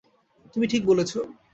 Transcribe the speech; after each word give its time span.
তুমি 0.55 0.65
ঠিক 0.67 0.81
বলেছ। 0.85 1.11